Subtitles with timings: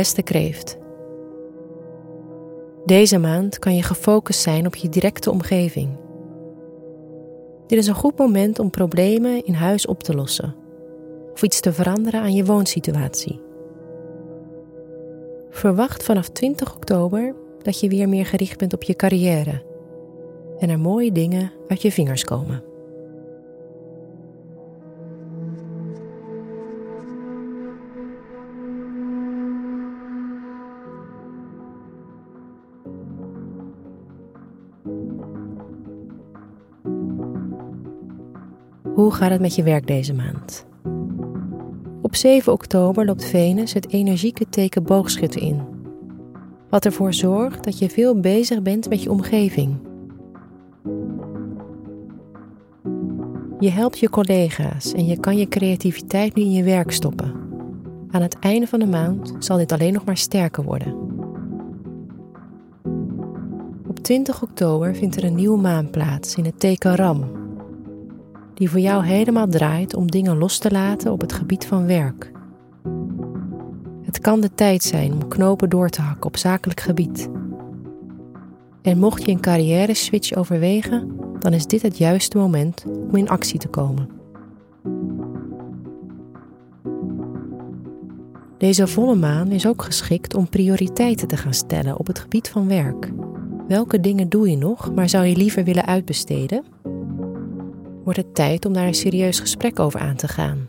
[0.00, 0.78] beste kreeft.
[2.84, 5.88] Deze maand kan je gefocust zijn op je directe omgeving.
[7.66, 10.54] Dit is een goed moment om problemen in huis op te lossen
[11.32, 13.40] of iets te veranderen aan je woonsituatie.
[15.50, 19.62] Verwacht vanaf 20 oktober dat je weer meer gericht bent op je carrière
[20.58, 22.69] en er mooie dingen uit je vingers komen.
[39.00, 40.66] Hoe gaat het met je werk deze maand?
[42.02, 45.60] Op 7 oktober loopt Venus het energieke teken boogschutter in,
[46.70, 49.76] wat ervoor zorgt dat je veel bezig bent met je omgeving.
[53.58, 57.34] Je helpt je collega's en je kan je creativiteit nu in je werk stoppen.
[58.10, 60.94] Aan het einde van de maand zal dit alleen nog maar sterker worden.
[63.88, 67.39] Op 20 oktober vindt er een nieuwe maan plaats in het teken Ram,
[68.60, 72.32] die voor jou helemaal draait om dingen los te laten op het gebied van werk.
[74.02, 77.28] Het kan de tijd zijn om knopen door te hakken op zakelijk gebied.
[78.82, 83.28] En mocht je een carrière switch overwegen, dan is dit het juiste moment om in
[83.28, 84.08] actie te komen.
[88.58, 92.68] Deze volle maan is ook geschikt om prioriteiten te gaan stellen op het gebied van
[92.68, 93.12] werk.
[93.68, 96.64] Welke dingen doe je nog, maar zou je liever willen uitbesteden?
[98.04, 100.68] Wordt het tijd om daar een serieus gesprek over aan te gaan,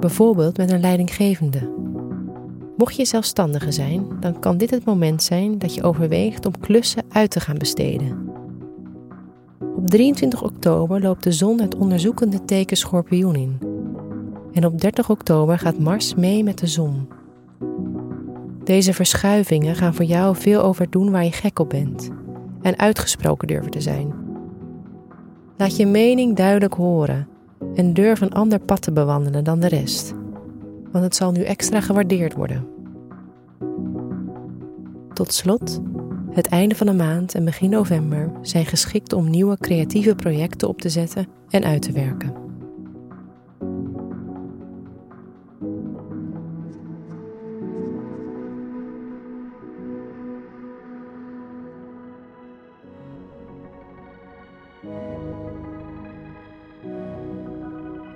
[0.00, 1.74] bijvoorbeeld met een leidinggevende.
[2.76, 7.02] Mocht je zelfstandige zijn, dan kan dit het moment zijn dat je overweegt om klussen
[7.08, 8.34] uit te gaan besteden.
[9.76, 13.58] Op 23 oktober loopt de zon het onderzoekende teken schorpioen in.
[14.52, 17.08] En op 30 oktober gaat Mars mee met de zon.
[18.64, 22.10] Deze verschuivingen gaan voor jou veel over doen waar je gek op bent
[22.62, 24.25] en uitgesproken durven te zijn.
[25.58, 27.28] Laat je mening duidelijk horen
[27.74, 30.14] en durf een ander pad te bewandelen dan de rest,
[30.92, 32.68] want het zal nu extra gewaardeerd worden.
[35.12, 35.80] Tot slot,
[36.30, 40.80] het einde van de maand en begin november zijn geschikt om nieuwe creatieve projecten op
[40.80, 42.44] te zetten en uit te werken.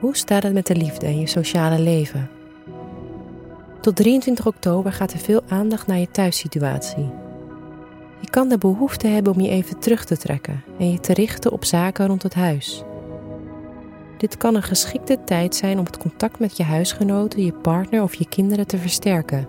[0.00, 2.30] Hoe staat het met de liefde en je sociale leven?
[3.80, 7.10] Tot 23 oktober gaat er veel aandacht naar je thuissituatie.
[8.20, 11.52] Je kan de behoefte hebben om je even terug te trekken en je te richten
[11.52, 12.82] op zaken rond het huis.
[14.18, 18.14] Dit kan een geschikte tijd zijn om het contact met je huisgenoten, je partner of
[18.14, 19.48] je kinderen te versterken.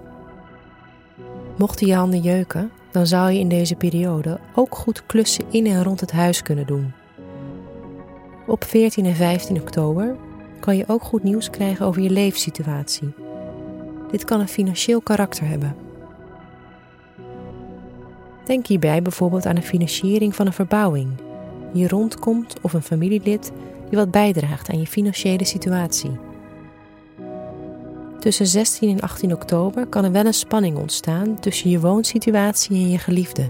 [1.58, 5.84] Mochten je handen jeuken, dan zou je in deze periode ook goed klussen in en
[5.84, 6.94] rond het huis kunnen doen.
[8.48, 10.18] Op 14 en 15 oktober
[10.62, 13.14] kan je ook goed nieuws krijgen over je leefsituatie.
[14.12, 15.76] Dit kan een financieel karakter hebben.
[18.46, 21.10] Denk hierbij bijvoorbeeld aan de financiering van een verbouwing
[21.74, 23.52] die rondkomt of een familielid
[23.90, 26.12] die wat bijdraagt aan je financiële situatie.
[28.20, 32.90] Tussen 16 en 18 oktober kan er wel een spanning ontstaan tussen je woonsituatie en
[32.90, 33.50] je geliefde.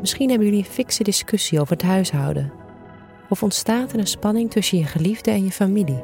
[0.00, 2.61] Misschien hebben jullie een fikse discussie over het huishouden
[3.28, 6.02] of ontstaat er een spanning tussen je geliefde en je familie?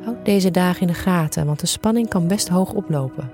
[0.00, 3.30] Houd deze dagen in de gaten, want de spanning kan best hoog oplopen.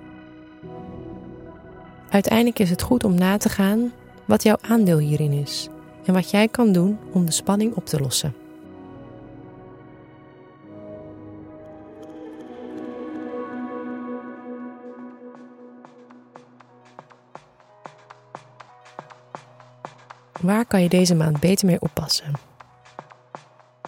[2.10, 3.92] Uiteindelijk is het goed om na te gaan
[4.24, 5.68] wat jouw aandeel hierin is
[6.04, 8.34] en wat jij kan doen om de spanning op te lossen.
[20.40, 22.32] Waar kan je deze maand beter mee oppassen?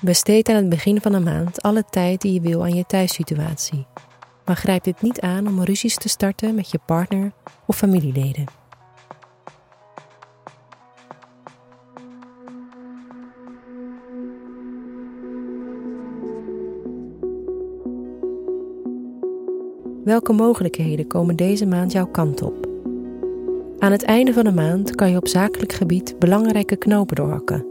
[0.00, 3.87] Besteed aan het begin van de maand alle tijd die je wil aan je thuissituatie.
[4.45, 7.33] Maar grijp dit niet aan om ruzies te starten met je partner
[7.67, 8.45] of familieleden.
[20.05, 22.68] Welke mogelijkheden komen deze maand jouw kant op?
[23.79, 27.67] Aan het einde van de maand kan je op zakelijk gebied belangrijke knopen doorhakken.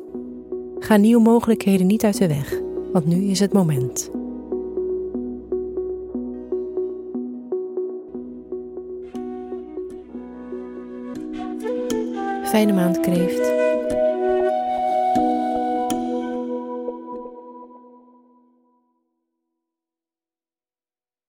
[0.79, 2.59] Ga nieuwe mogelijkheden niet uit de weg,
[2.93, 4.11] want nu is het moment.
[12.43, 13.56] Fijne maand, kreeft.